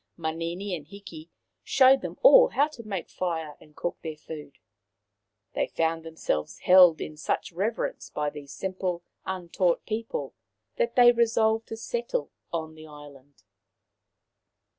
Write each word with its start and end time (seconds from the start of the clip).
Manini 0.17 0.73
and 0.75 0.87
Hiki 0.87 1.29
showed 1.63 2.01
them 2.01 2.17
all 2.23 2.47
how 2.47 2.67
to 2.69 2.81
make 2.81 3.07
fire 3.07 3.55
and 3.61 3.75
cook 3.75 4.01
their 4.01 4.15
food. 4.15 4.57
They 5.53 5.67
found 5.67 6.03
themselves 6.03 6.57
held 6.61 6.99
in 7.01 7.15
such 7.15 7.51
reverence 7.51 8.09
by 8.09 8.31
these 8.31 8.51
simple, 8.51 9.03
untaught 9.27 9.85
people 9.85 10.33
that 10.77 10.95
they 10.95 11.11
resolved 11.11 11.67
to 11.67 11.77
settle 11.77 12.31
on 12.51 12.73
the 12.73 12.87
island. 12.87 13.43